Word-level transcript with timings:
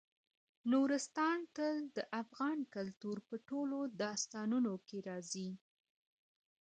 نورستان 0.71 1.39
تل 1.55 1.77
د 1.95 1.97
افغان 2.21 2.57
کلتور 2.75 3.17
په 3.27 3.35
ټولو 3.49 3.77
داستانونو 4.01 4.73
کې 4.87 4.97
راځي. 5.09 5.49